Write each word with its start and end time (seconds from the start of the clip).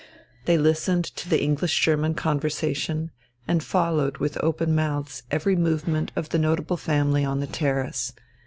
They 0.45 0.57
listened 0.57 1.05
to 1.15 1.29
the 1.29 1.43
English 1.43 1.79
German 1.79 2.15
conversation 2.15 3.11
and 3.47 3.63
followed 3.63 4.17
with 4.17 4.43
open 4.43 4.73
mouths 4.73 5.21
every 5.29 5.55
movement 5.55 6.11
of 6.15 6.29
the 6.29 6.39
notable 6.39 6.75
family 6.77 7.23
on 7.23 7.39
the 7.39 7.45
terrace. 7.45 8.11